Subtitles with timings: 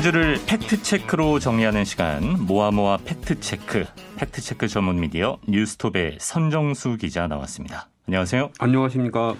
[0.00, 3.84] 한 주를 팩트체크로 정리하는 시간 모아모아 팩트체크
[4.16, 7.86] 팩트체크 전문 미디어 뉴스톱의 선정수 기자 나왔습니다.
[8.08, 8.48] 안녕하세요.
[8.58, 9.34] 안녕하십니까.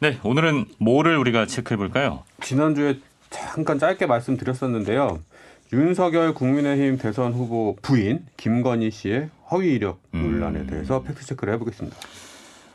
[0.00, 2.22] 네, 오늘은 뭐를 우리가 체크해 볼까요?
[2.42, 2.98] 지난주에
[3.30, 5.20] 잠깐 짧게 말씀드렸었는데요.
[5.72, 10.66] 윤석열 국민의힘 대선 후보 부인 김건희 씨의 허위 이력 논란에 음.
[10.66, 11.96] 대해서 팩트체크를 해보겠습니다.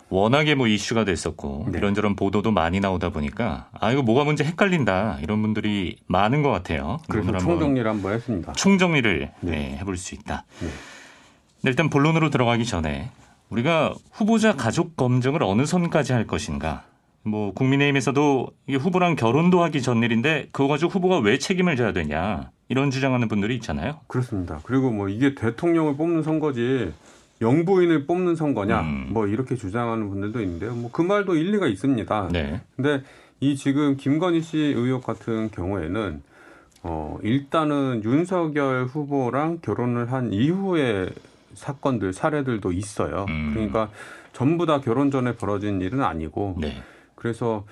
[0.09, 1.77] 워낙에 뭐 이슈가 됐었고 네.
[1.77, 6.99] 이런저런 보도도 많이 나오다 보니까 아 이거 뭐가 문제 헷갈린다 이런 분들이 많은 것 같아요.
[7.07, 8.53] 그래서 총정리를 한번 했습니다.
[8.53, 9.51] 총정리를 네.
[9.51, 10.45] 네, 해볼 수 있다.
[10.59, 10.67] 네.
[10.67, 13.11] 네, 일단 본론으로 들어가기 전에
[13.49, 16.83] 우리가 후보자 가족 검증을 어느 선까지 할 것인가.
[17.23, 22.49] 뭐 국민의힘에서도 이게 후보랑 결혼도 하기 전 일인데 그거 가지고 후보가 왜 책임을 져야 되냐
[22.69, 23.99] 이런 주장하는 분들이 있잖아요.
[24.07, 24.59] 그렇습니다.
[24.63, 26.93] 그리고 뭐 이게 대통령을 뽑는 선거지
[27.41, 29.07] 영부인을 뽑는 선거냐 음.
[29.11, 30.73] 뭐 이렇게 주장하는 분들도 있는데요.
[30.75, 32.29] 뭐 그 말도 일리가 있습니다.
[32.31, 32.61] 네.
[32.75, 33.03] 근데
[33.39, 36.21] 이 지금 김건희 씨 의혹 같은 경우에는
[36.83, 41.09] 어 일단은 윤석열 후보랑 결혼을 한 이후에
[41.53, 43.25] 사건들 사례들도 있어요.
[43.29, 43.51] 음.
[43.53, 43.89] 그러니까
[44.33, 46.81] 전부 다 결혼 전에 벌어진 일은 아니고 네.
[47.15, 47.65] 그래서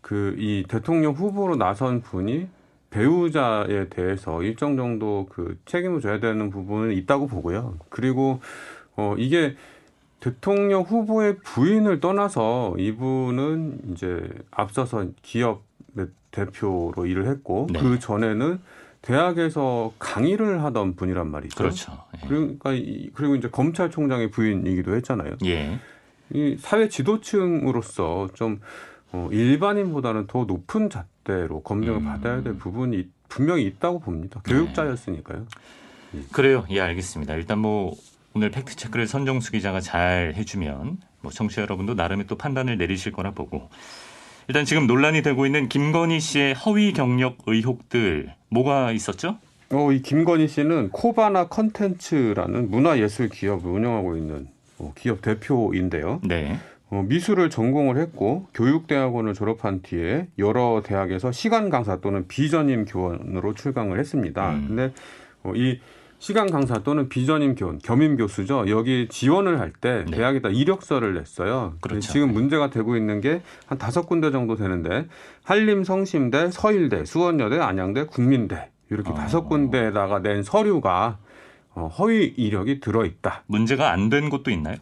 [0.00, 2.48] 그 이 대통령 후보로 나선 분이
[2.90, 7.76] 배우자에 대해서 일정 정도 그 책임을 져야 되는 부분은 있다고 보고요.
[7.88, 8.40] 그리고
[9.00, 9.56] 어 이게
[10.20, 15.62] 대통령 후보의 부인을 떠나서 이분은 이제 앞서서 기업
[16.30, 17.80] 대표로 일을 했고 네.
[17.80, 18.60] 그 전에는
[19.02, 21.56] 대학에서 강의를 하던 분이란 말이죠.
[21.56, 21.92] 그렇죠.
[22.22, 22.28] 예.
[22.28, 25.36] 그러니까 이- 그리고 이제 검찰총장의 부인이기도 했잖아요.
[25.46, 25.78] 예.
[26.32, 28.60] 이 사회 지도층으로서 좀
[29.12, 32.04] 어, 일반인보다는 더 높은 잣대로 검증을 음.
[32.04, 34.40] 받아야 될 부분이 분명히 있다고 봅니다.
[34.44, 35.46] 교육자였으니까요.
[36.32, 36.64] 그래요.
[36.70, 37.34] 예, 알겠습니다.
[37.34, 37.94] 일단 뭐
[38.34, 43.32] 오늘 팩트 체크를 선정수 기자가 잘 해주면 뭐 청취자 여러분도 나름의 또 판단을 내리실 거라
[43.32, 43.68] 보고
[44.48, 49.38] 일단 지금 논란이 되고 있는 김건희 씨의 허위 경력 의혹들 뭐가 있었죠?
[49.72, 54.48] 어, 이 김건희 씨는 코바나 컨텐츠라는 문화예술 기업을 운영하고 있는
[54.78, 56.20] 어, 기업 대표인데요.
[56.24, 56.58] 네.
[56.90, 64.00] 어, 미술을 전공을 했고 교육대학원을 졸업한 뒤에 여러 대학에서 시간 강사 또는 비전임 교원으로 출강을
[64.00, 64.54] 했습니다.
[64.54, 64.64] 음.
[64.68, 64.92] 근데
[65.44, 65.78] 어, 이
[66.20, 68.66] 시간 강사 또는 비전임 교원, 겸임 교수죠.
[68.68, 70.16] 여기 지원을 할때 네.
[70.18, 71.74] 대학에다 이력서를 냈어요.
[71.80, 72.12] 그렇죠.
[72.12, 72.32] 지금 네.
[72.34, 75.06] 문제가 되고 있는 게 한 다섯 군데 정도 되는데
[75.44, 79.14] 한림 성심대, 서일대, 수원여대, 안양대, 국민대 이렇게 어.
[79.14, 81.18] 다섯 군데에다가 낸 서류가
[81.74, 83.44] 어, 허위 이력이 들어 있다.
[83.46, 84.76] 문제가 안 된 곳도 있나요?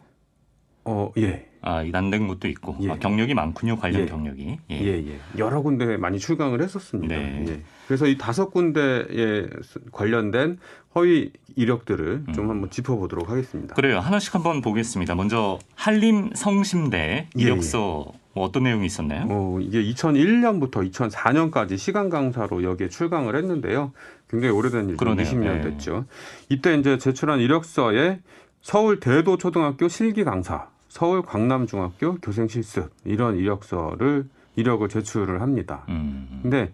[0.85, 1.48] 어, 예.
[1.63, 2.91] 아, 안된 곳도 있고 예.
[2.91, 3.77] 아, 경력이 많군요.
[3.77, 4.07] 관련 예.
[4.07, 4.59] 경력이.
[4.71, 4.81] 예.
[4.81, 5.19] 예, 예.
[5.39, 7.17] 여러 군데 많이 출강을 했었습니다.
[7.17, 7.45] 네.
[7.49, 7.63] 예.
[7.87, 9.49] 그래서 이 다섯 군데에
[9.93, 10.59] 관련된
[10.95, 12.51] 허위 이력들을 좀 음.
[12.51, 13.75] 한번 짚어보도록 하겠습니다.
[13.75, 13.99] 그래요.
[13.99, 15.15] 하나씩 한번 보겠습니다.
[15.15, 19.27] 먼저 한림 성심대 예, 이력서 뭐 어떤 내용이 있었나요?
[19.29, 23.93] 어, 이게 2001년부터 2004년까지 시간 강사로 여기에 출강을 했는데요.
[24.31, 24.97] 굉장히 오래된 일이죠.
[24.99, 25.27] 그러네요.
[25.27, 25.61] 20년 네.
[25.63, 26.05] 됐죠.
[26.49, 28.21] 이때 이제 제출한 이력서에
[28.61, 35.85] 서울 대도 초등학교 실기 강사, 서울 광남중학교 교생 실습 이런 이력서를 이력을 제출을 합니다.
[35.89, 36.41] 음.
[36.43, 36.73] 근데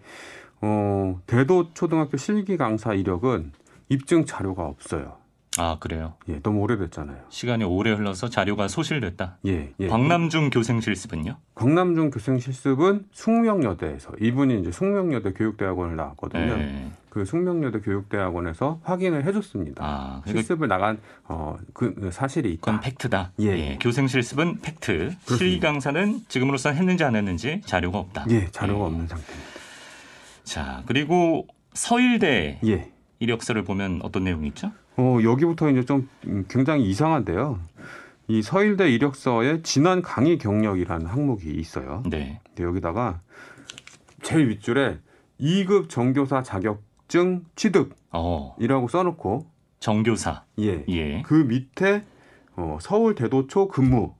[0.61, 3.51] 어, 대도 초등학교 실기 강사 이력은
[3.89, 5.17] 입증 자료가 없어요.
[5.57, 6.13] 아, 그래요.
[6.27, 7.17] 예, 너무 오래됐잖아요.
[7.29, 9.37] 시간이 오래 흘러서 자료가 소실됐다.
[9.47, 9.87] 예, 예.
[9.87, 11.37] 광남중 교생 실습은요?
[11.55, 16.57] 광남중 교생 실습은 숙명여대에서 이분이 이제 숙명여대 교육대학원을 나왔거든요.
[16.57, 16.91] 네.
[17.09, 19.81] 그 숙명여대 교육대학원에서 확인을 해줬습니다.
[19.85, 22.59] 아, 그러니까 실습을 나간 어, 그 사실이 있다.
[22.59, 23.31] 그건 팩트다.
[23.39, 23.45] 예.
[23.45, 25.11] 예, 교생 실습은 팩트.
[25.37, 28.25] 실기 강사는 지금으로선 했는지 안 했는지 자료가 없다.
[28.31, 28.85] 예, 자료가 예.
[28.87, 29.49] 없는 상태입니다.
[30.43, 32.91] 자, 그리고 서일대 예.
[33.19, 34.71] 이력서를 보면 어떤 내용이 있죠?
[34.97, 37.59] 어, 여기부터 이제 좀 음, 굉장히 이상한데요.
[38.27, 42.03] 이 서일대 이력서에 지난 강의 경력이라는 항목이 있어요.
[42.09, 42.39] 네.
[42.47, 43.21] 근데 여기다가
[44.23, 44.99] 제일 윗줄에
[45.39, 49.45] 2급 정교사 자격증 취득이라고 어, 써놓고
[49.79, 50.43] 정교사.
[50.59, 50.83] 예.
[50.89, 51.21] 예.
[51.23, 52.03] 그 밑에
[52.55, 54.13] 어, 서울 대도초 근무,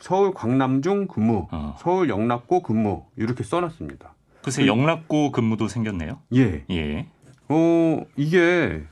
[0.00, 1.74] 서울 광남중 근무, 어.
[1.78, 4.14] 서울 영락고 근무 이렇게 써놨습니다.
[4.42, 6.20] 글쎄 영락고 근무도 생겼네요.
[6.34, 6.64] 예.
[6.70, 7.06] 예.
[7.48, 8.82] 어 이게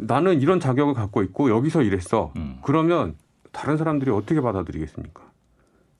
[0.00, 2.32] 나는 이런 자격을 갖고 있고 여기서 일했어.
[2.36, 2.58] 음.
[2.62, 3.16] 그러면
[3.52, 5.22] 다른 사람들이 어떻게 받아들이겠습니까?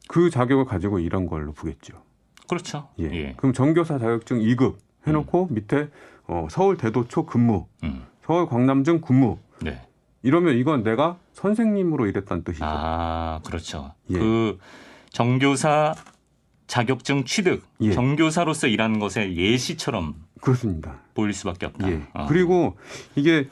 [0.08, 2.02] 그 자격을 가지고 일한 걸로 보겠죠.
[2.48, 2.88] 그렇죠.
[2.98, 3.04] 예.
[3.12, 3.34] 예.
[3.36, 4.76] 그럼 정교사 자격증 2급
[5.06, 5.88] 해놓고 밑에
[6.26, 8.04] 어, 서울 대도초 근무, 음.
[8.24, 9.80] 서울 광남중 근무 네.
[10.22, 12.64] 이러면 이건 내가 선생님으로 일했다는 뜻이죠.
[12.66, 13.94] 아, 그렇죠.
[14.10, 14.18] 예.
[14.18, 14.58] 그
[15.10, 15.94] 정교사
[16.66, 17.92] 자격증 취득, 예.
[17.92, 20.98] 정교사로서 일하는 것의 예시처럼 그렇습니다.
[21.14, 21.90] 보일 수밖에 없다.
[21.90, 22.02] 예.
[22.14, 22.26] 어.
[22.28, 22.76] 그리고
[23.16, 23.48] 이게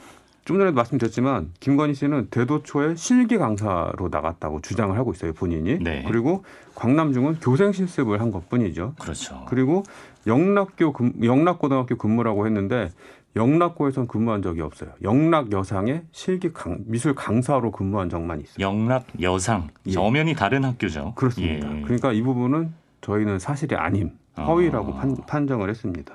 [0.48, 5.78] 좀 전에도 말씀드렸지만 김건희 씨는 대도초에 실기 강사로 나갔다고 주장을 하고 있어요 본인이.
[5.78, 6.02] 네.
[6.08, 6.42] 그리고
[6.74, 8.94] 광남중은 교생 실습을 한 것뿐이죠.
[8.98, 9.44] 그렇죠.
[9.46, 9.82] 그리고
[10.26, 12.88] 영락교 근- 영락고등학교 근무라고 했는데
[13.36, 14.88] 영락고에선 근무한 적이 없어요.
[15.02, 18.54] 영락 여상의 실기 강, 미술 강사로 근무한 적만 있어요.
[18.66, 19.98] 영락 여상 예.
[19.98, 21.12] 엄연히 다른 학교죠.
[21.14, 21.76] 그렇습니다.
[21.76, 21.82] 예.
[21.82, 22.72] 그러니까 이 부분은
[23.02, 24.96] 저희는 사실이 아님 허위라고 아.
[24.96, 26.14] 판, 판정을 했습니다.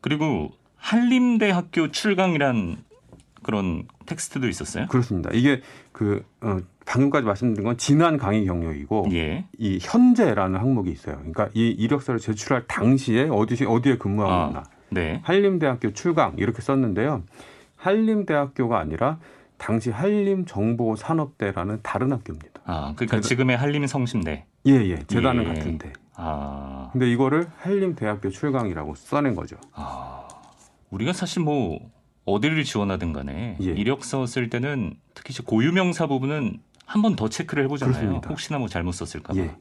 [0.00, 2.87] 그리고 한림대학교 출강이란
[3.48, 4.86] 그런 텍스트도 있었어요.
[4.88, 5.30] 그렇습니다.
[5.32, 5.62] 이게
[5.92, 9.46] 그 어, 방금까지 말씀드린 건 지난 강의 경력이고 예.
[9.56, 11.16] 이 현재라는 항목이 있어요.
[11.16, 14.46] 그러니까 이 이력서를 제출할 당시에 어디 어디에 근무하고 아.
[14.48, 14.64] 있나.
[14.90, 15.20] 네.
[15.24, 17.22] 한림대학교 출강 이렇게 썼는데요.
[17.76, 19.18] 한림대학교가 아니라
[19.56, 22.60] 당시 한림정보산업대라는 다른 학교입니다.
[22.66, 24.44] 아, 그러니까 제가- 지금의 한림성심대.
[24.66, 24.96] 예, 예.
[25.06, 25.48] 재단은 예.
[25.54, 25.94] 같은데.
[26.16, 29.56] 아, 근데 이거를 한림대학교 출강이라고 써낸 거죠.
[29.72, 30.28] 아,
[30.90, 31.80] 우리가 사실 뭐
[32.32, 33.64] 어디를 지원하든 간에 예.
[33.64, 37.94] 이력서 쓸 때는 특히 고유명사 부분은 한 번 더 체크를 해보잖아요.
[37.98, 38.28] 그렇습니다.
[38.30, 39.40] 혹시나 뭐 잘못 썼을까 봐.
[39.40, 39.54] 예.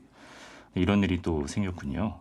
[0.75, 2.19] 이런 일이 또 생겼군요.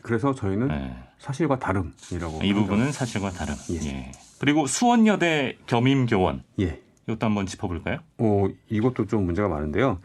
[0.00, 0.96] 그래서 저희는 네.
[1.18, 2.40] 사실과 다름이라고.
[2.42, 2.54] 이 하죠.
[2.54, 3.54] 부분은 사실과 다름.
[3.70, 3.76] 예.
[3.86, 4.12] 예.
[4.38, 6.80] 그리고 수원여대 겸임 교원 예.
[7.06, 7.98] 이것도 한번 짚어볼까요?
[8.18, 9.98] 어, 이것도 좀 문제가 많은데요.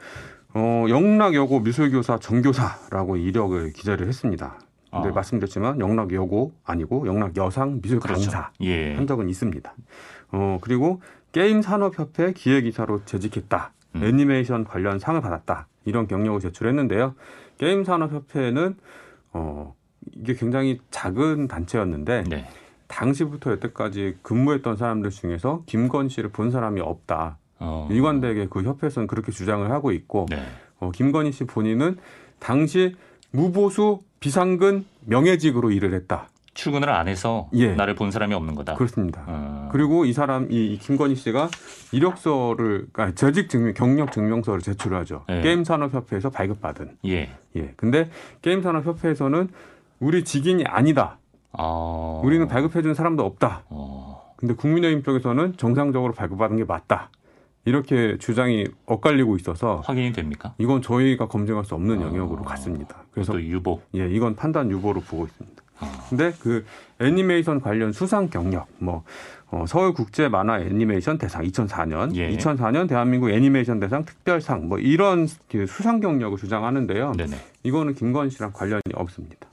[0.54, 4.60] 어, 영락여고 미술교사 정교사라고 이력을 기재를 했습니다.
[4.98, 5.14] 근데 아.
[5.14, 8.30] 말씀드렸지만 영락 여고 아니고 영락 여상 미술 그렇죠.
[8.30, 8.96] 강사 예.
[8.96, 9.74] 한 적은 있습니다.
[10.32, 11.02] 어, 그리고
[11.32, 13.72] 게임 산업협회 기획이사로 재직했다.
[13.96, 14.04] 음.
[14.04, 15.68] 애니메이션 관련 상을 받았다.
[15.86, 17.16] 이런 경력을 제출했는데요.
[17.58, 18.76] 게임 산업협회는
[19.34, 19.76] 어,
[20.16, 22.46] 이게 굉장히 작은 단체였는데 네.
[22.88, 27.38] 당시부터 여태까지 근무했던 사람들 중에서 김건 씨를 본 사람이 없다.
[27.60, 27.88] 어.
[27.92, 30.44] 일관되게 그 협회에서는 그렇게 주장을 하고 있고 네.
[30.80, 31.98] 어, 김건희 씨 본인은
[32.40, 32.96] 당시
[33.32, 36.30] 무보수 비상근 명예직으로 일을 했다.
[36.54, 37.76] 출근을 안 해서 예.
[37.76, 38.74] 나를 본 사람이 없는 거다.
[38.74, 39.24] 그렇습니다.
[39.28, 39.70] 어.
[39.72, 41.50] 그리고 이 사람 이, 이 김건희 씨가
[41.92, 45.26] 이력서를 그러니까 재직 증명 경력 증명서를 제출하죠.
[45.30, 45.42] 네.
[45.42, 46.98] 게임 산업 협회에서 발급받은.
[47.06, 47.30] 예.
[47.56, 47.74] 예.
[47.78, 48.10] 근데
[48.42, 49.50] 게임 산업 협회에서는
[50.00, 51.20] 우리 직인이 아니다.
[51.52, 52.22] 어.
[52.26, 53.64] 우리는 발급해준 사람도 없다.
[53.70, 54.34] 어.
[54.36, 57.12] 근데 국민의힘 쪽에서는 정상적으로 발급받은 게 맞다.
[57.68, 60.54] 이렇게 주장이 엇갈리고 있어서 확인이 됩니까?
[60.58, 62.06] 이건 저희가 검증할 수 없는 아.
[62.06, 63.04] 영역으로 갔습니다.
[63.12, 63.82] 그래서 또 유보.
[63.96, 65.64] 예, 이건 판단 유보로 보고 있습니다.
[65.80, 66.06] 아.
[66.10, 66.66] 근데 그
[67.02, 69.04] 애니메이션 관련 수상 경력, 뭐
[69.52, 72.30] 어, 서울 국제 만화 애니메이션 대상 2004년, 예.
[72.38, 77.14] 2004년 대한민국 애니메이션 대상 특별상 뭐 이런 그 수상 경력을 주장하는데요.
[77.18, 77.36] 네네.
[77.64, 79.47] 이거는 김건 씨랑 관련이 없습니다.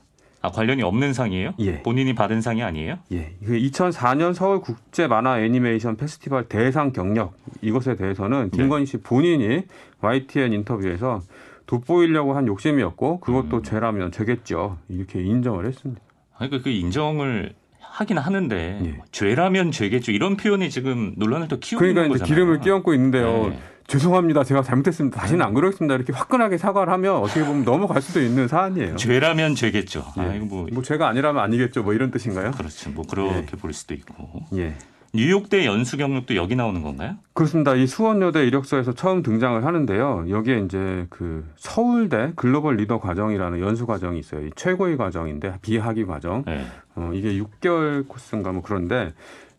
[0.45, 1.53] 아 관련이 없는 상이에요?
[1.59, 1.81] 예.
[1.81, 2.99] 본인이 받은 상이 아니에요?
[3.11, 8.57] 예, 그 2004년 서울 국제 만화 애니메이션 페스티벌 대상 경력 이것에 대해서는 네.
[8.57, 9.63] 김건희 씨 본인이
[10.01, 11.21] YTN 인터뷰에서
[11.65, 13.63] 돋보이려고 한 욕심이었고 그것도 음.
[13.63, 15.99] 죄라면 죄겠죠 이렇게 인정을 했습니다.
[16.37, 19.01] 아니 그, 그 인정을 하긴 하는데 예.
[19.11, 20.11] 죄라면 죄겠죠.
[20.11, 22.35] 이런 표현이 지금 논란을 또 키우고 그러니까 있는 거잖아요.
[22.35, 23.47] 기름을 끼얹고 있는데요.
[23.49, 23.59] 네.
[23.87, 24.43] 죄송합니다.
[24.43, 25.19] 제가 잘못했습니다.
[25.19, 25.95] 다시는 안 그러겠습니다.
[25.95, 28.95] 이렇게 화끈하게 사과를 하면 어떻게 보면 넘어갈 수도 있는 사안이에요.
[28.95, 30.05] 죄라면 죄겠죠.
[30.17, 30.21] 예.
[30.21, 31.83] 아 이거 뭐뭐 죄가 아니라면 아니겠죠.
[31.83, 32.51] 뭐 이런 뜻인가요?
[32.51, 32.89] 그렇죠.
[32.89, 34.41] 뭐 그렇게 볼 수도 있고.
[34.55, 34.75] 예.
[35.13, 37.15] 뉴욕대 연수 경력도 여기 나오는 건가요?
[37.33, 37.73] 그렇습니다.
[37.73, 40.25] 이 수원여대 이력서에서 처음 등장을 하는데요.
[40.27, 44.45] 여기에 이제 그 서울대 글로벌 리더 과정이라는 연수 과정이 있어요.
[44.45, 46.43] 이 최고의 과정인데 비학위 과정.
[46.45, 46.65] 네.
[46.95, 49.13] 어, 이게 6개월 코스인가 뭐 그런데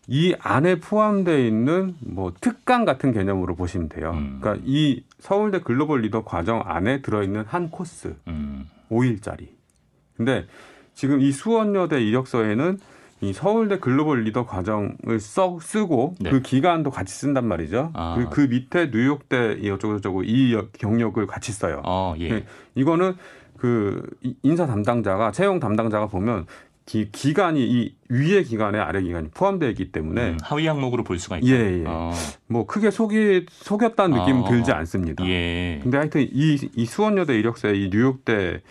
[0.08, 4.12] 이 안에 포함되어 있는 뭐 특강 같은 개념으로 보시면 돼요.
[4.14, 4.38] 음.
[4.40, 8.66] 그러니까 이 서울대 글로벌 리더 과정 안에 들어있는 한 코스 음.
[8.90, 9.48] 5일짜리.
[10.16, 10.46] 근데
[10.94, 12.78] 지금 이 수원여대 이력서에는
[13.22, 16.30] 이 서울대 글로벌 리더 과정을 써 쓰고 네.
[16.30, 17.90] 그 기간도 같이 쓴단 말이죠.
[17.94, 18.14] 아.
[18.14, 21.82] 그리고 그 밑에 뉴욕대 이 어쩌고 저쩌고 이 여- 경력을 같이 써요.
[21.84, 22.28] 어 예.
[22.28, 22.44] 네.
[22.74, 23.14] 이거는
[23.56, 26.46] 그 이- 인사 담당자가 채용 담당자가 보면
[26.86, 31.38] 기, 기간이 이 위의 기간에 아래 기간이 포함되어 있기 때문에 음, 하위 항목으로 볼 수가
[31.38, 31.48] 있다.
[31.48, 31.84] 예, 예.
[31.84, 32.12] 어,
[32.46, 34.48] 뭐 크게 속이 속였다는 느낌은 어.
[34.48, 35.26] 들지 않습니다.
[35.26, 35.80] 예.
[35.82, 38.62] 근데 하여튼 이, 이 수원여대 이력서에 이 뉴욕대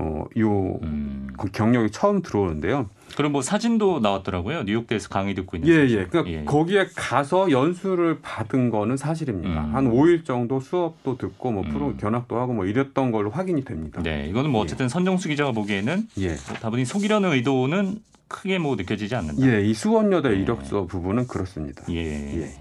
[0.00, 1.28] 어, 요 음.
[1.36, 2.88] 그 경력이 처음 들어오는데요.
[3.16, 4.62] 그럼 뭐 사진도 나왔더라고요.
[4.62, 5.68] 뉴욕대에서 강의 듣고 있는.
[5.68, 5.98] 예, 사진.
[5.98, 6.04] 예.
[6.04, 9.64] 그러니까 거기에 가서 연수를 받은 거는 사실입니다.
[9.64, 9.74] 음.
[9.74, 11.96] 한 5일 정도 수업도 듣고 뭐 프로 음.
[11.96, 14.00] 견학도 하고 뭐 이랬던 걸로 확인이 됩니다.
[14.02, 16.28] 네, 이거는 뭐 어쨌든 선정수 기자가 보기에는 예.
[16.28, 19.44] 뭐 다분히 속이려는 의도는 크게 뭐 느껴지지 않는다.
[19.50, 20.34] 예, 이 수원여대 예.
[20.34, 21.82] 이력서 부분은 그렇습니다.
[21.90, 22.52] 예.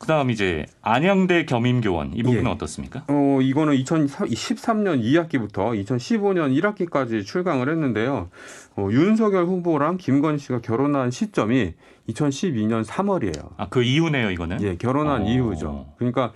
[0.00, 0.04] 예.
[0.04, 2.48] 그다음 이제 안양대 겸임교원 이 부분은 예.
[2.50, 3.04] 어떻습니까?
[3.08, 8.30] 어, 이거는 2013년 2학기부터 2015년 1학기까지 출강을 했는데요.
[8.76, 11.74] 어, 윤석열 후보랑 김건희 씨가 결혼한 시점이
[12.08, 13.50] 2012년 3월이에요.
[13.58, 14.62] 아 그 이유네요, 이거는.
[14.62, 15.24] 예, 결혼한 어.
[15.26, 15.86] 이후죠.
[15.98, 16.32] 그러니까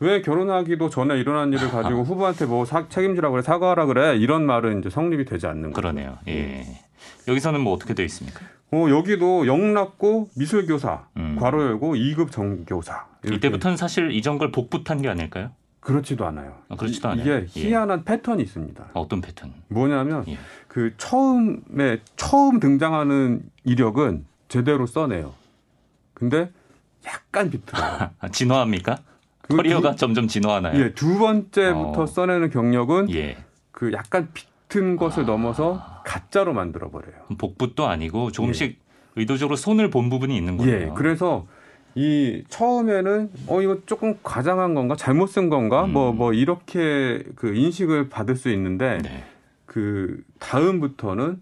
[0.00, 4.78] 왜 결혼하기도 전에 일어난 일을 가지고 후보한테 뭐 사- 책임지라 그래 사과하라 그래 이런 말은
[4.78, 5.74] 이제 성립이 되지 않는 거죠.
[5.74, 6.18] 그러네요.
[6.28, 6.64] 예.
[7.26, 8.40] 여기서는 뭐 어떻게 돼 있습니까?
[8.70, 11.36] 어, 여기도 영락고 미술교사 음.
[11.40, 13.06] 괄호 열고 2급 정교사.
[13.24, 15.50] 이때부터는 사실 이전 걸 복붙한 게 아닐까요?
[15.80, 16.54] 그렇지도 않아요.
[16.68, 17.22] 아, 그렇지도 이- 않아요.
[17.24, 17.68] 이게 예.
[17.68, 18.88] 희한한 패턴이 있습니다.
[18.92, 19.52] 어떤 패턴?
[19.68, 20.36] 뭐냐면 예.
[20.66, 25.32] 그 처음에 처음 등장하는 이력은 제대로 써내요.
[26.12, 26.50] 근데
[27.06, 28.10] 약간 비틀어요.
[28.20, 28.98] 아, 진화합니까?
[29.40, 30.78] 그 커리어가 두- 점점 진화하나요?
[30.78, 32.06] 예, 두 번째부터 어.
[32.06, 33.38] 써내는 경력은 예.
[33.72, 35.26] 그 약간 비 튼 것을 아.
[35.26, 37.14] 넘어서 가짜로 만들어 버려요.
[37.38, 38.80] 복붙도 아니고 조금씩
[39.16, 40.72] 의도적으로 손을 본 부분이 있는 거예요.
[40.72, 41.46] 예, 그래서
[41.94, 45.92] 이 처음에는 어 이거 조금 과장한 건가 잘못 쓴 건가 음.
[45.92, 49.24] 뭐뭐 이렇게 그 인식을 받을 수 있는데 네.
[49.66, 51.40] 그 다음부터는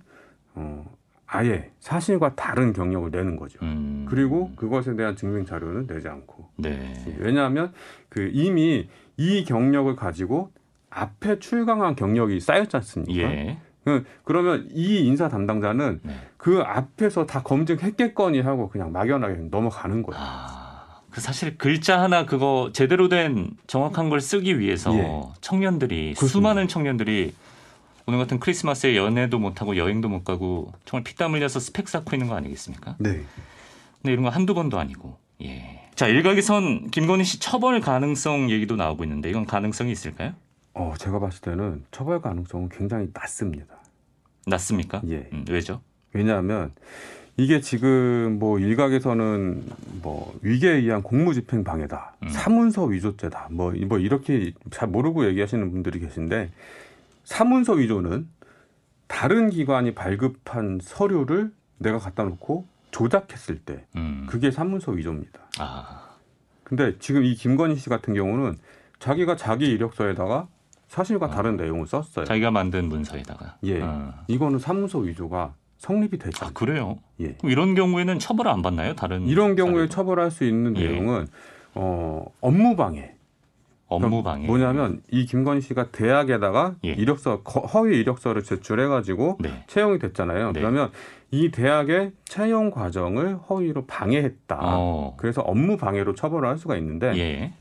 [0.55, 3.59] 어 아예 사실과 다른 경력을 내는 거죠.
[3.63, 4.07] 음.
[4.09, 6.95] 그리고 그것에 대한 증명 자료는 내지 않고 네.
[7.19, 7.73] 왜냐하면
[8.09, 10.53] 그 이미 이 경력을 가지고
[10.97, 13.13] 앞에 출강한 경력이 쌓였지 않습니까?
[13.23, 13.59] 예.
[13.85, 16.15] 그- 그러면 이 인사 담당자는 네.
[16.37, 20.21] 그 앞에서 다 검증했겠거니 하고 그냥 막연하게 넘어가는 거예요.
[20.21, 25.23] 아, 그 사실 글자 하나 그거 제대로 된 정확한 걸 쓰기 위해서 예.
[25.41, 26.27] 청년들이 그렇습니다.
[26.33, 27.35] 수많은 청년들이
[28.09, 32.29] 오늘 같은 크리스마스에 연애도 못 하고 여행도 못 가고 정말 피땀 흘려서 스펙 쌓고 있는
[32.29, 32.97] 거 아니겠습니까?
[32.99, 33.11] 네.
[34.01, 35.17] 근데 이런 거 한두 번도 아니고.
[35.43, 35.83] 예.
[35.95, 40.33] 자, 일각에선 김건희 씨 처벌 가능성 얘기도 나오고 있는데 이건 가능성이 있을까요?
[40.77, 43.77] 어, 제가 봤을 때는 처벌 가능성은 굉장히 낮습니다.
[44.47, 45.01] 낮습니까?
[45.09, 45.29] 예.
[45.33, 45.81] 음, 왜죠?
[46.13, 46.71] 왜냐하면
[47.39, 49.65] 이게 지금 뭐 일각에서는
[50.03, 52.29] 뭐 위계에 의한 공무집행 방해다, 음.
[52.29, 56.51] 사문서 위조죄다, 뭐, 뭐 이렇게 잘 모르고 얘기하시는 분들이 계신데
[57.25, 58.29] 사문서 위조는
[59.07, 64.27] 다른 기관이 발급한 서류를 내가 갖다 놓고 조작했을 때 음.
[64.29, 65.41] 그게 사문서 위조입니다.
[65.59, 66.17] 아,
[66.65, 68.59] 근데 지금 이 김건희 씨 같은 경우는
[68.99, 70.49] 자기가 자기 이력서에다가
[70.89, 71.31] 사실과 어.
[71.31, 72.25] 다른 내용을 썼어요.
[72.25, 73.57] 자기가 만든 문서에다가.
[73.65, 73.81] 예.
[73.83, 74.13] 어.
[74.29, 76.51] 이거는 사문서 위조가 성립이 되지 아.
[76.55, 76.99] 그래요?
[77.21, 77.35] 예.
[77.35, 78.95] 그럼 이런 경우에는 처벌을 안 받나요?
[78.95, 79.89] 다른 이런 경우에 사례도?
[79.91, 80.89] 처벌할 수 있는 예.
[80.89, 81.27] 내용은
[81.75, 83.13] 어, 업무 방해.
[83.89, 84.47] 업무 방해.
[84.47, 86.91] 뭐냐면 이 김건희 씨가 대학에다가 예.
[86.91, 89.63] 이력서 거- 허위 이력서를 제출해 가지고 네.
[89.69, 90.53] 채용이 됐잖아요.
[90.53, 90.61] 네.
[90.61, 90.91] 그러면
[91.31, 94.59] 이 대학의 채용 과정을 허위로 방해했다.
[94.61, 95.15] 어.
[95.19, 97.53] 그래서 업무 방해로 처벌을 할 수가 있는데 예.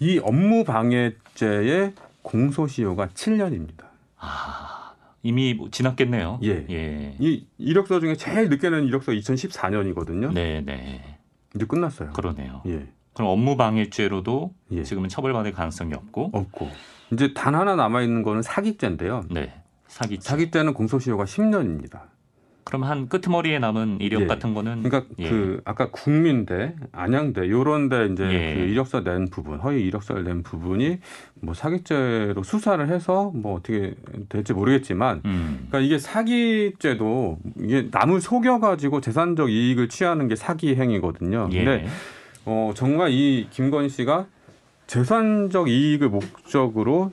[0.00, 1.92] 이 업무 방해죄의
[2.26, 3.84] 공소시효가 7년입니다.
[4.18, 6.40] 아, 이미 뭐 지났겠네요.
[6.42, 6.66] 예.
[6.68, 7.16] 예.
[7.20, 10.32] 이 이력서 중에 제일 늦게 낸 이력서 2014년이거든요.
[10.32, 11.18] 네, 네.
[11.54, 12.10] 이제 끝났어요.
[12.10, 12.62] 그러네요.
[12.66, 12.88] 예.
[13.14, 14.82] 그럼 업무 방해죄로도 예.
[14.82, 16.30] 지금은 처벌받을 가능성이 없고.
[16.32, 16.68] 없고
[17.12, 19.24] 이제 단 하나 남아 있는 거는 사기죄인데요.
[19.30, 19.62] 네.
[19.86, 20.18] 사기.
[20.20, 22.02] 사기죄는 공소시효가 10년입니다.
[22.66, 24.26] 그럼 한 끄트머리에 남은 이력 예.
[24.26, 25.30] 같은 거는 그러니까 예.
[25.30, 28.54] 그 아까 국민대, 안양대 요런데 이제 예.
[28.54, 30.98] 그 이력서 낸 부분, 허위 이력서를 낸 부분이
[31.42, 33.94] 뭐 사기죄로 수사를 해서 뭐 어떻게
[34.28, 35.68] 될지 모르겠지만 음.
[35.68, 41.48] 그러니까 이게 사기죄도 이게 남을 속여 가지고 재산적 이익을 취하는 게 사기 행위거든요.
[41.52, 41.64] 예.
[41.64, 41.86] 근데
[42.46, 44.26] 어 정말 이 김건희 씨가
[44.88, 47.12] 재산적 이익을 목적으로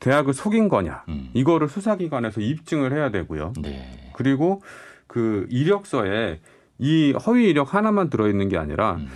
[0.00, 1.30] 대학을 속인 거냐 음.
[1.34, 3.52] 이거를 수사기관에서 입증을 해야 되고요.
[3.62, 4.01] 네.
[4.14, 4.62] 그리고
[5.06, 6.40] 그 이력서에
[6.78, 9.08] 이 허위 이력 하나만 들어있는 게 아니라 음.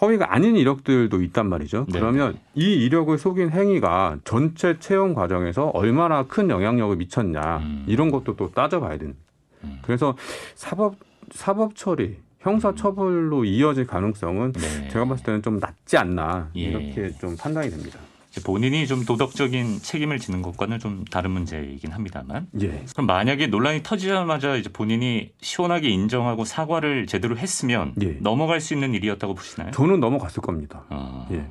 [0.00, 1.86] 허위가 아닌 이력들도 있단 말이죠.
[1.88, 1.98] 네.
[1.98, 7.84] 그러면 이 이력을 속인 행위가 전체 채용 과정에서 얼마나 큰 영향력을 미쳤냐 음.
[7.86, 9.20] 이런 것도 또 따져봐야 됩니다.
[9.62, 9.78] 음.
[9.82, 10.16] 그래서
[10.54, 10.96] 사법
[11.30, 14.88] 사법 처리, 형사 처벌로 이어질 가능성은 네.
[14.88, 16.60] 제가 봤을 때는 좀 낮지 않나 예.
[16.60, 17.98] 이렇게 좀 판단이 됩니다.
[18.42, 22.48] 본인이 좀 도덕적인 책임을 지는 것과는 좀 다른 문제이긴 합니다만.
[22.60, 22.84] 예.
[22.92, 28.16] 그럼 만약에 논란이 터지자마자 이제 본인이 시원하게 인정하고 사과를 제대로 했으면 예.
[28.20, 29.70] 넘어갈 수 있는 일이었다고 보시나요?
[29.72, 30.84] 저는 넘어갔을 겁니다.
[30.90, 31.28] 어.
[31.32, 31.46] 예.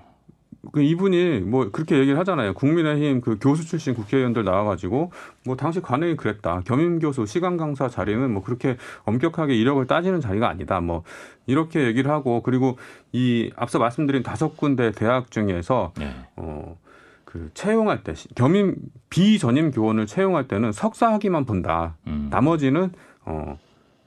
[0.72, 2.53] 그 이분이 뭐 그렇게 얘기를 하잖아요.
[2.53, 5.12] 국민의힘 그 교수 출신 국회의원들 나와가지고
[5.46, 6.62] 뭐 당시 관행이 그랬다.
[6.65, 10.79] 겸임 교수 시간 강사 자리는 뭐 그렇게 엄격하게 이력을 따지는 자리가 아니다.
[10.79, 11.03] 뭐
[11.48, 12.77] 이렇게 얘기를 하고 그리고
[13.12, 16.15] 이 앞서 말씀드린 다섯 군데 대학 중에서 네.
[16.38, 16.77] 어.
[17.25, 18.75] 그 채용할 때 시- 겸임
[19.10, 21.98] 비전임 교원을 채용할 때는 석사 학위만 본다.
[22.05, 22.27] 음.
[22.29, 22.91] 나머지는
[23.25, 23.58] 어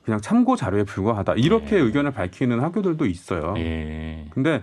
[0.05, 1.35] 그냥 참고 자료에 불과하다.
[1.35, 1.79] 이렇게 네.
[1.79, 3.55] 의견을 밝히는 학교들도 있어요.
[3.59, 4.27] 예.
[4.31, 4.63] 근데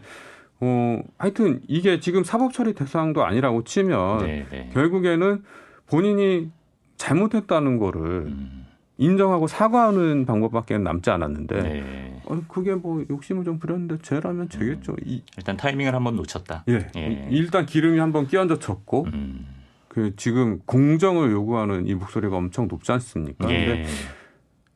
[0.63, 4.69] 어 하여튼 이게 지금 사법 처리 대상도 아니라고 치면 네, 네.
[4.73, 5.43] 결국에는
[5.87, 6.49] 본인이
[6.95, 8.65] 잘못했다는 거를 음.
[8.97, 12.21] 인정하고 사과하는 방법밖에 남지 않았는데 네.
[12.25, 14.95] 어, 그게 뭐 욕심을 좀 부렸는데 죄라면 죄겠죠.
[15.03, 16.63] 이, 일단 타이밍을 한번 놓쳤다.
[16.69, 16.87] 예.
[16.95, 17.27] 예.
[17.29, 19.45] 일단 기름이 한번 끼얹어졌고 음.
[19.89, 23.47] 그 지금 공정을 요구하는 이 목소리가 엄청 높지 않습니까?
[23.47, 23.85] 근데 예.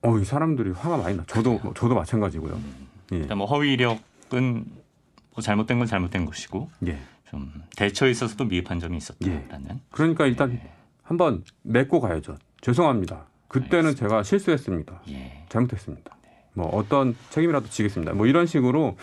[0.01, 1.23] 어, 이 사람들이 화가 많이 나.
[1.27, 2.59] 저도 저도 마찬가지고요.
[3.13, 3.17] 예.
[3.17, 4.65] 일단 뭐 허위 이력은
[5.37, 6.97] 뭐 잘못된 건 잘못된 것이고 예.
[7.29, 8.97] 좀 대처에 있어서도 미흡한 점이 예.
[8.97, 9.81] 있었다라는.
[9.91, 10.71] 그러니까 일단 예.
[11.03, 12.37] 한번 맺고 가야죠.
[12.61, 13.27] 죄송합니다.
[13.47, 15.03] 그때는 제가 실수했습니다.
[15.09, 15.45] 예.
[15.47, 16.17] 잘못했습니다.
[16.53, 18.13] 뭐 어떤 책임이라도 지겠습니다.
[18.13, 18.97] 뭐 이런 식으로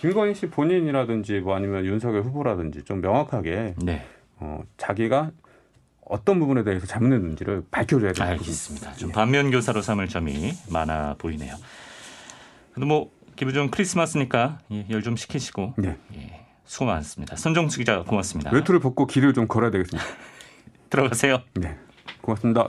[0.00, 4.06] 김건희 씨 본인이라든지 뭐 아니면 윤석열 후보라든지 좀 명확하게 네.
[4.36, 5.30] 어, 자기가
[6.04, 8.92] 어떤 부분에 대해서 잘못했는지를 밝혀줘야 되는 알겠습니다.
[8.92, 11.54] 좀 반면 교사로 삼을 점이 많아 보이네요.
[12.74, 15.96] 근데 뭐 기분 좋은 크리스마스니까 예, 열좀 식히시고 네.
[16.16, 17.36] 예, 수고 많습니다.
[17.36, 18.50] 손정수 기자 고맙습니다.
[18.50, 20.04] 외투를 벗고 길을 좀 걸어야 되겠습니다.
[20.90, 21.42] 들어가세요.
[21.54, 21.78] 네.
[22.20, 22.68] 고맙습니다.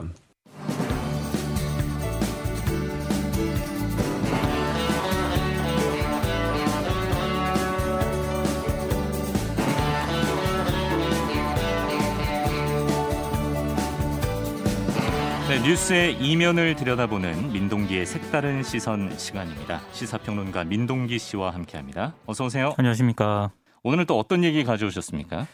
[15.50, 19.80] 네, 뉴스의 이면을 들여다보는 민동기의 색다른 시선 시간입니다.
[19.90, 22.14] 시사평론가 민동기 씨와 함께합니다.
[22.26, 22.72] 어서 오세요.
[22.78, 23.50] 안녕하십니까.
[23.82, 25.48] 오늘은 또 어떤 얘기 가져오셨습니까?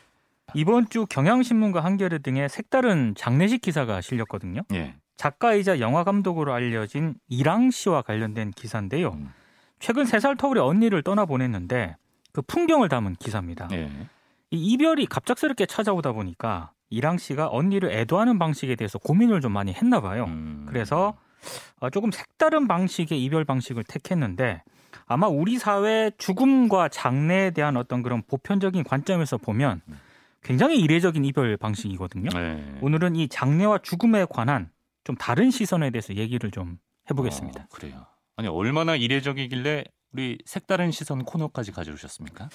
[0.53, 4.61] 이번 주 경향신문과 한겨레 등의 색다른 장례식 기사가 실렸거든요.
[4.75, 4.97] 예.
[5.17, 9.13] 작가이자 영화 감독으로 알려진 이랑 씨와 관련된 기사인데요.
[9.13, 9.33] 음.
[9.79, 11.97] 최근 세 살 터울의 언니를 떠나 보냈는데
[12.33, 13.69] 그 풍경을 담은 기사입니다.
[13.73, 13.91] 예.
[14.51, 20.01] 이 이별이 갑작스럽게 찾아오다 보니까 이랑 씨가 언니를 애도하는 방식에 대해서 고민을 좀 많이 했나
[20.01, 20.25] 봐요.
[20.25, 20.67] 음.
[20.69, 21.17] 그래서
[21.81, 24.63] 어, 조금 색다른 방식의 이별 방식을 택했는데
[25.07, 29.83] 아마 우리 사회 죽음과 장래에 대한 어떤 그런 보편적인 관점에서 보면
[30.43, 32.31] 굉장히 이례적인 이별 방식이거든요.
[32.31, 32.79] 네.
[32.81, 34.71] 오늘은 이 장래와 죽음에 관한
[35.05, 36.79] 좀 다른 시선에 대해서 얘기를 좀
[37.11, 37.63] 해보겠습니다.
[37.63, 38.07] 어, 그래요.
[38.37, 42.49] 아니 얼마나 이례적이길래 우리 색다른 시선 코너까지 가져오셨습니까?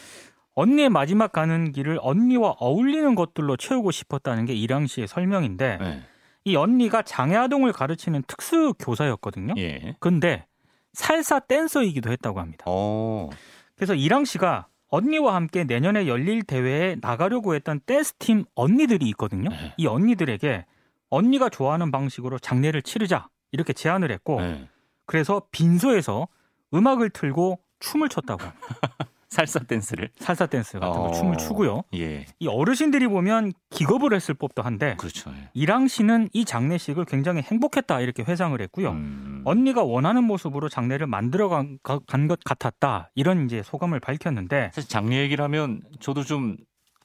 [0.56, 6.02] 언니의 마지막 가는 길을 언니와 어울리는 것들로 채우고 싶었다는 게 이랑 씨의 설명인데 네.
[6.44, 9.54] 이 언니가 장애 아동을 가르치는 특수 교사였거든요.
[9.58, 9.96] 예.
[10.00, 10.46] 근데
[10.94, 12.66] 살사 댄서이기도 했다고 합니다.
[12.68, 13.30] 어.
[13.76, 19.50] 그래서 이랑 씨가 언니와 함께 내년에 열릴 대회에 나가려고 했던 댄스 팀 언니들이 있거든요.
[19.50, 19.74] 네.
[19.78, 20.66] 이 언니들에게
[21.10, 24.68] 언니가 좋아하는 방식으로 장례를 치르자 이렇게 제안을 했고 네.
[25.06, 26.28] 그래서 빈소에서
[26.74, 28.68] 음악을 틀고 춤을 췄다고 합니다.
[29.32, 30.10] 살사 댄스를.
[30.20, 31.12] 살사 댄스 같은 거 어.
[31.14, 31.84] 춤을 추고요.
[31.96, 32.26] 예.
[32.40, 35.32] 이 어르신들이 보면 기겁을 했을 법도 한데 그렇죠.
[35.32, 35.50] 예.
[35.54, 38.90] 이랑 씨는 이 장례식을 굉장히 행복했다 이렇게 회상을 했고요.
[38.92, 39.42] 음.
[39.46, 45.44] 언니가 원하는 모습으로 장례를 만들어 간 것 같았다 이런 이제 소감을 밝혔는데 사실 장례 얘기를
[45.46, 46.58] 하면 저도 좀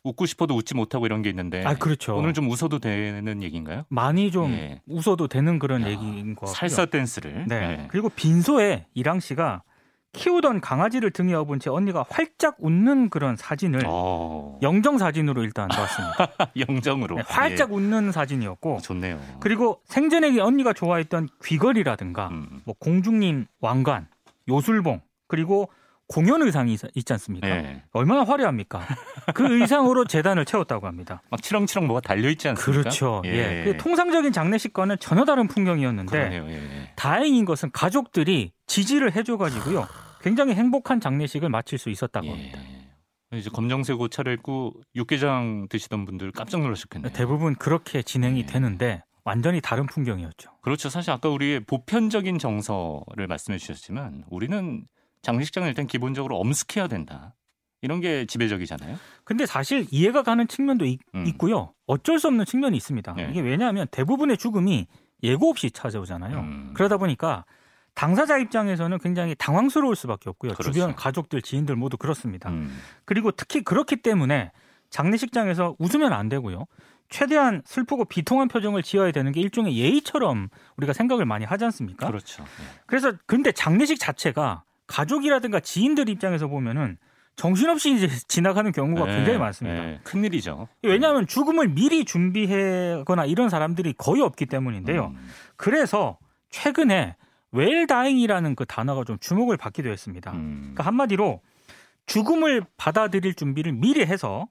[0.02, 2.16] 웃고 싶어도 웃지 못하고 이런 게 있는데 아 그렇죠.
[2.16, 3.84] 오늘 좀 웃어도 되는 얘기인가요?
[3.88, 4.80] 많이 좀 예.
[4.88, 6.54] 웃어도 되는 그런 야, 얘기인 것 같고요.
[6.54, 7.44] 살사 댄스를.
[7.46, 7.54] 네.
[7.82, 7.86] 예.
[7.88, 9.62] 그리고 빈소에 이랑 씨가
[10.16, 14.58] 키우던 강아지를 등에 업은 채 언니가 활짝 웃는 그런 사진을 어.
[14.62, 16.28] 영정 사진으로 일단 나왔습니다.
[16.68, 17.16] 영정으로.
[17.16, 17.74] 네, 활짝 예.
[17.74, 19.20] 웃는 사진이었고 좋네요.
[19.40, 22.62] 그리고 생전에 언니가 좋아했던 귀걸이라든가 음.
[22.64, 24.08] 뭐 공중님 왕관,
[24.48, 25.68] 요술봉 그리고
[26.08, 27.48] 공연 의상이 있- 있지 않습니까?
[27.48, 27.82] 예.
[27.92, 28.80] 얼마나 화려합니까?
[29.34, 31.20] 그 의상으로 재단을 채웠다고 합니다.
[31.30, 32.80] 막 치렁치렁 뭐가 달려 있지 않습니까?
[32.82, 33.22] 그렇죠.
[33.24, 33.30] 예.
[33.30, 33.64] 예.
[33.64, 36.46] 그 통상적인 장례식과는 전혀 다른 풍경이었는데 그러네요.
[36.48, 36.92] 예.
[36.94, 39.88] 다행인 것은 가족들이 지지를 해줘가지고요.
[40.26, 42.58] 굉장히 행복한 장례식을 마칠 수 있었다고 합니다.
[43.32, 43.38] 예.
[43.38, 47.12] 이제 검정색 옷 차려입고 육개장 드시던 분들 깜짝 놀라셨겠네요.
[47.12, 48.46] 대부분 그렇게 진행이 예.
[48.46, 50.50] 되는데 완전히 다른 풍경이었죠.
[50.62, 50.88] 그렇죠.
[50.88, 54.84] 사실 아까 우리의 보편적인 정서를 말씀해 주셨지만 우리는
[55.22, 57.36] 장례식장을 일단 기본적으로 엄숙해야 된다.
[57.80, 58.96] 이런 게 지배적이잖아요.
[59.22, 61.38] 근데 사실 이해가 가는 측면도 있, 음.
[61.38, 63.14] 고요 어쩔 수 없는 측면이 있습니다.
[63.20, 63.28] 예.
[63.30, 64.88] 이게 왜냐하면 대부분의 죽음이
[65.22, 66.38] 예고 없이 찾아오잖아요.
[66.38, 66.70] 음.
[66.74, 67.44] 그러다 보니까
[67.96, 70.52] 당사자 입장에서는 굉장히 당황스러울 수밖에 없고요.
[70.52, 70.70] 그렇죠.
[70.70, 72.50] 주변 가족들, 지인들 모두 그렇습니다.
[72.50, 72.78] 음.
[73.06, 74.52] 그리고 특히 그렇기 때문에
[74.90, 76.66] 장례식장에서 웃으면 안 되고요.
[77.08, 82.06] 최대한 슬프고 비통한 표정을 지어야 되는 게 일종의 예의처럼 우리가 생각을 많이 하지 않습니까?
[82.06, 82.42] 그렇죠.
[82.42, 82.64] 예.
[82.84, 86.98] 그래서 근데 장례식 자체가 가족이라든가 지인들 입장에서 보면은
[87.36, 89.88] 정신없이 이제 지나가는 경우가 예, 굉장히 많습니다.
[89.88, 90.00] 예.
[90.04, 90.68] 큰일이죠.
[90.82, 95.14] 왜냐하면 죽음을 미리 준비하거나 이런 사람들이 거의 없기 때문인데요.
[95.16, 95.30] 음.
[95.56, 96.18] 그래서
[96.50, 97.16] 최근에
[97.52, 100.32] 웰다잉이라는 그 단어가 좀 주목을 받기도 했습니다.
[100.32, 100.58] 음.
[100.60, 101.40] 그러니까 한마디로
[102.06, 104.46] 죽음을 받아들일 준비를 미리 해서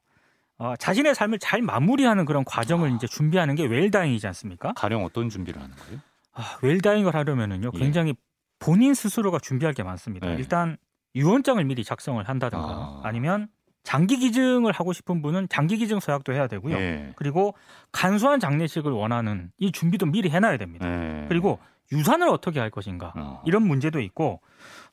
[0.57, 2.95] 어, 자신의 삶을 잘 마무리하는 그런 과정을 아.
[2.95, 4.73] 이제 준비하는 게 웰다잉이지 않습니까?
[4.73, 5.99] 가령 어떤 준비를 하는 거예요?
[6.33, 7.79] 아, 웰다잉을 하려면은요 예.
[7.79, 8.13] 굉장히
[8.59, 10.27] 본인 스스로가 준비할 게 많습니다.
[10.27, 10.35] 네.
[10.35, 10.77] 일단
[11.15, 13.01] 유언장을 미리 작성을 한다든가 아.
[13.03, 13.11] 아.
[13.11, 13.49] 니면
[13.83, 16.75] 장기 기증을 하고 싶은 분은 장기 기증 서약도 해야 되고요.
[16.75, 17.13] 예.
[17.15, 17.53] 그리고
[17.91, 20.87] 간소한 장례식을 원하는 이 준비도 미리 해놔야 됩니다.
[21.25, 21.27] 예.
[21.27, 21.59] 그리고
[21.91, 23.41] 유산을 어떻게 할 것인가 어.
[23.45, 24.41] 이런 문제도 있고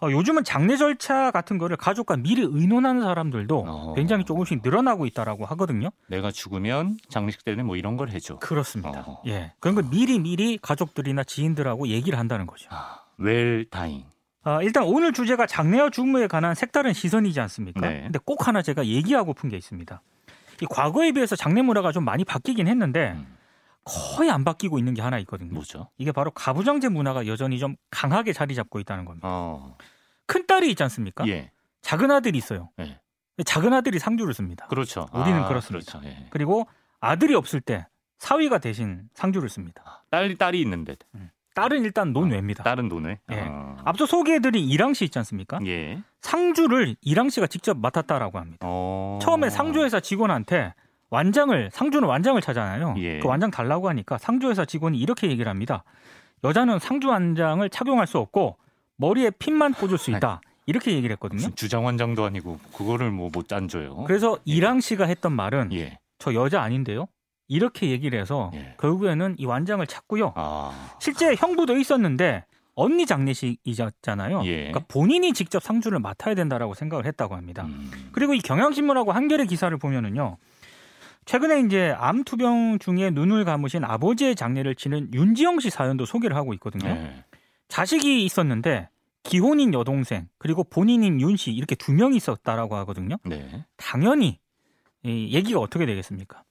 [0.01, 3.95] 어, 요즘은 장례 절차 같은 거를 가족과 미리 의논하는 사람들도 어.
[3.95, 5.89] 굉장히 조금씩 늘어나고 있다라고 하거든요.
[6.09, 8.39] 내가 죽으면 장례식 때는 뭐 이런 걸 해줘.
[8.41, 9.05] 그렇습니다.
[9.07, 9.23] 어.
[9.27, 12.69] 예, 그런 걸 미리 미리 가족들이나 지인들하고 얘기를 한다는 거죠.
[12.71, 14.05] 아, 웰다잉.
[14.45, 17.81] 아, 일단 오늘 주제가 장례와 죽음에 관한 색다른 시선이지 않습니까?
[17.81, 18.03] 네.
[18.03, 20.03] 근데 꼭 하나 제가 얘기하고픈 게 있습니다.
[20.61, 23.37] 이 과거에 비해서 장례 문화가 좀 많이 바뀌긴 했는데 음.
[23.85, 25.53] 거의 안 바뀌고 있는 게 하나 있거든요.
[25.53, 25.89] 뭐죠?
[25.99, 29.27] 이게 바로 가부장제 문화가 여전히 좀 강하게 자리 잡고 있다는 겁니다.
[29.29, 29.77] 어.
[30.27, 31.27] 큰 딸이 있지 않습니까?
[31.29, 31.51] 예.
[31.83, 32.71] 작은 아들이 있어요.
[32.77, 33.01] 네.
[33.37, 34.67] 근데 작은 아들이 상주를 씁니다.
[34.69, 35.09] 그렇죠.
[35.13, 35.99] 우리는 아, 그렇습니다.
[35.99, 36.09] 그렇죠.
[36.09, 36.27] 예.
[36.31, 36.67] 그리고
[37.01, 37.87] 아들이 없을 때
[38.19, 40.05] 사위가 대신 상주를 씁니다.
[40.11, 40.95] 딸이 딸이 있는데
[41.55, 42.63] 딸은 일단 논외입니다.
[42.63, 43.19] 딸은 노네.
[43.33, 43.41] 예.
[43.49, 43.77] 어.
[43.85, 45.59] 앞서 소개해드린 이랑 씨 있지 않습니까?
[45.67, 46.01] 예.
[46.21, 48.59] 상주를 이랑 씨가 직접 맡았다라고 합니다.
[48.63, 49.19] 어.
[49.21, 50.73] 처음에 상주회사 직원한테
[51.13, 52.95] 완장을 상주는 완장을 차잖아요.
[52.99, 53.19] 예.
[53.21, 55.85] 그 완장 달라고 하니까 상주회사 직원이 이렇게 얘기를 합니다.
[56.43, 58.57] 여자는 상주 완장을 착용할 수 없고
[58.97, 60.41] 머리에 핀만 꽂을 수 있다.
[60.65, 61.37] 이렇게 얘기를 했거든요.
[61.37, 64.05] 무슨 주장원장도 아니고 그거를 뭐 못 안줘요.
[64.07, 65.99] 그래서 이랑 씨가 했던 말은 예.
[66.19, 67.07] 저 여자 아닌데요.
[67.47, 68.75] 이렇게 얘기를 해서 예.
[68.81, 70.33] 결국에는 이 완장을 찾고요.
[70.35, 70.95] 아.
[70.99, 74.43] 실제 형부도 있었는데 언니 장례식이잖아요.
[74.47, 74.57] 예.
[74.71, 77.65] 그러니까 본인이 직접 상주를 맡아야 된다라고 생각을 했다고 합니다.
[77.65, 77.91] 음.
[78.13, 80.39] 그리고 이 경향신문하고 한겨레 기사를 보면은요.
[81.25, 86.53] 최근에 이제 암 투병 중에 눈을 감으신 아버지의 장례를 치는 윤지영 씨 사연도 소개를 하고
[86.55, 86.89] 있거든요.
[86.91, 87.25] 예.
[87.69, 88.89] 자식이 있었는데
[89.23, 93.17] 기혼인 여동생 그리고 본인인 윤 씨 이렇게 두 명이 있었다라고 하거든요.
[93.25, 93.65] 네.
[93.77, 94.41] 당연히
[95.05, 96.43] 이 얘기가 어떻게 되겠습니까?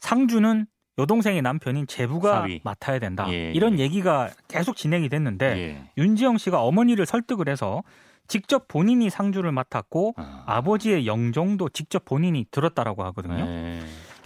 [0.00, 0.66] 상주는
[0.98, 2.60] 여동생의 남편인 제부가 사위.
[2.64, 3.26] 맡아야 된다.
[3.32, 3.84] 예, 이런 예.
[3.84, 5.90] 얘기가 계속 진행이 됐는데 예.
[5.96, 7.82] 윤지영 씨가 어머니를 설득을 해서
[8.26, 10.42] 직접 본인이 상주를 맡았고 아.
[10.46, 13.46] 아버지의 영종도 직접 본인이 들었다라고 하거든요.
[13.46, 13.80] 예.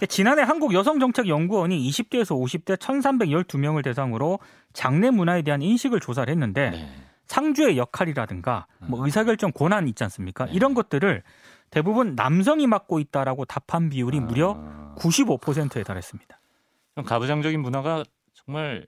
[0.07, 4.39] 지난해 한국 여성정책연구원이 20대에서 50대 1,312명을 대상으로
[4.73, 6.89] 장례 문화에 대한 인식을 조사를 했는데 네.
[7.25, 10.45] 상주의 역할이라든가 뭐 의사결정 권한 있지 않습니까?
[10.45, 10.51] 네.
[10.53, 11.23] 이런 것들을
[11.69, 14.95] 대부분 남성이 맡고 있다라고 답한 비율이 무려 아.
[14.97, 16.39] 95%에 달했습니다.
[17.05, 18.03] 가부장적인 문화가
[18.33, 18.85] 정말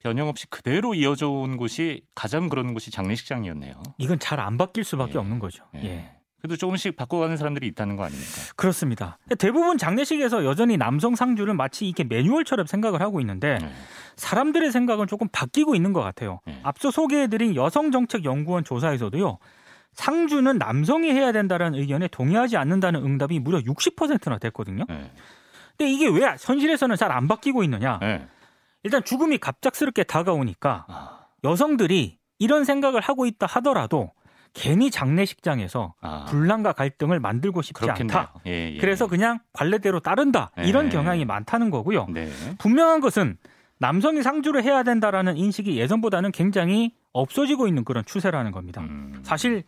[0.00, 3.82] 변형 없이 그대로 이어져 온 곳이 가장 그런 곳이 장례식장이었네요.
[3.98, 5.18] 이건 잘 안 바뀔 수밖에 예.
[5.18, 5.64] 없는 거죠.
[5.74, 5.84] 예.
[5.84, 6.17] 예.
[6.40, 8.30] 그래도 조금씩 바꿔가는 사람들이 있다는 거 아닙니까?
[8.56, 9.18] 그렇습니다.
[9.38, 13.70] 대부분 장례식에서 여전히 남성 상주를 마치 이게 매뉴얼처럼 생각을 하고 있는데 네.
[14.16, 16.40] 사람들의 생각은 조금 바뀌고 있는 것 같아요.
[16.46, 16.60] 네.
[16.62, 19.38] 앞서 소개해드린 여성정책연구원 조사에서도요.
[19.94, 24.84] 상주는 남성이 해야 된다는 의견에 동의하지 않는다는 응답이 무려 60%나 됐거든요.
[24.88, 25.10] 네.
[25.76, 27.98] 근데 이게 왜 현실에서는 잘 안 바뀌고 있느냐?
[28.00, 28.26] 네.
[28.84, 34.12] 일단 죽음이 갑작스럽게 다가오니까 아, 여성들이 이런 생각을 하고 있다 하더라도
[34.54, 38.18] 괜히 장례식장에서 아, 분란과 갈등을 만들고 싶지 그렇겠네요.
[38.18, 38.32] 않다.
[38.46, 38.78] 예, 예.
[38.78, 40.50] 그래서 그냥 관례대로 따른다.
[40.58, 40.90] 이런 예.
[40.90, 42.06] 경향이 많다는 거고요.
[42.10, 42.28] 네.
[42.58, 43.36] 분명한 것은
[43.78, 48.80] 남성이 상주를 해야 된다라는 인식이 예전보다는 굉장히 없어지고 있는 그런 추세라는 겁니다.
[48.82, 49.64] 음, 사실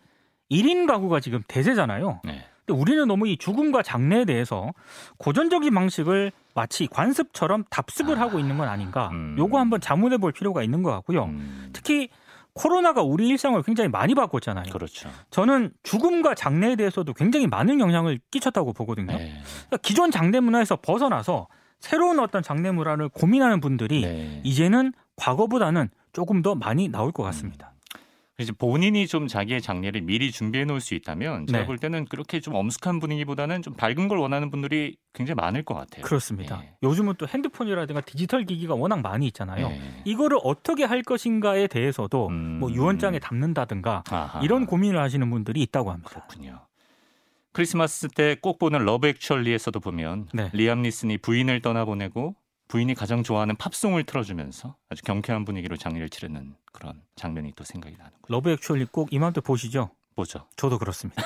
[0.49, 2.21] 1인 가구가 지금 대세잖아요.
[2.25, 2.45] 네.
[2.65, 4.71] 근데 우리는 너무 이 죽음과 장례에 대해서
[5.17, 9.09] 고전적인 방식을 마치 관습처럼 답습을 하고 있는 건 아닌가.
[9.13, 9.35] 음.
[9.37, 11.25] 요거 한번 자문해 볼 필요가 있는 것 같고요.
[11.25, 12.09] 음, 특히
[12.53, 14.71] 코로나가 우리 일상을 굉장히 많이 바꿨잖아요.
[14.71, 15.09] 그렇죠.
[15.29, 19.15] 저는 죽음과 장례에 대해서도 굉장히 많은 영향을 끼쳤다고 보거든요.
[19.15, 19.41] 네.
[19.67, 21.47] 그러니까 기존 장례 문화에서 벗어나서
[21.79, 24.41] 새로운 어떤 장례 문화를 고민하는 분들이 네.
[24.43, 27.73] 이제는 과거보다는 조금 더 많이 나올 것 같습니다.
[28.41, 31.65] 이제 본인이 좀 자기의 장례를 미리 준비해 놓을 수 있다면 제가 네.
[31.65, 36.03] 볼 때는 그렇게 좀 엄숙한 분위기보다는 좀 밝은 걸 원하는 분들이 굉장히 많을 것 같아요.
[36.03, 36.61] 그렇습니다.
[36.63, 36.73] 예.
[36.83, 39.69] 요즘은 또 핸드폰이라든가 디지털 기기가 워낙 많이 있잖아요.
[39.69, 40.01] 네.
[40.05, 42.59] 이거를 어떻게 할 것인가에 대해서도 음.
[42.59, 44.39] 뭐 유언장에 담는다든가 아하.
[44.41, 46.09] 이런 고민을 하시는 분들이 있다고 합니다.
[46.09, 46.59] 그렇군요.
[47.53, 50.49] 크리스마스 때 꼭 보는 러브 액츄얼리에서도 보면 네.
[50.53, 52.35] 리암 니슨이 부인을 떠나보내고
[52.71, 58.21] 부인이 가장 좋아하는 팝송을 틀어주면서 아주 경쾌한 분위기로 장례를 치르는 그런 장면이 또 생각이 나는군요.
[58.29, 59.91] 러브 액츄얼리 꼭 이맘때 보시죠.
[60.15, 60.47] 보죠.
[60.55, 61.21] 저도 그렇습니다.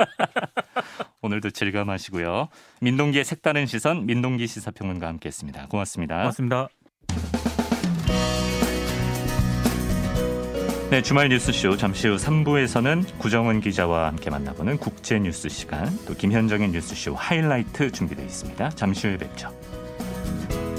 [1.22, 2.48] 오늘도 즐감하시고요.
[2.82, 5.68] 민동기의 색다른 시선 민동기 시사평론가 함께했습니다.
[5.68, 6.16] 고맙습니다.
[6.18, 6.68] 고맙습니다.
[10.90, 16.68] 네, 주말 뉴스쇼 잠시 후 3부에서는 구정은 기자와 함께 만나보는 국제 뉴스 시간, 또 김현정의
[16.68, 18.70] 뉴스쇼 하이라이트 준비되어 있습니다.
[18.70, 19.59] 잠시 후에 뵙죠.
[20.30, 20.69] Bye.